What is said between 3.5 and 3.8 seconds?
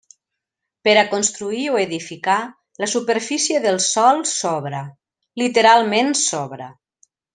del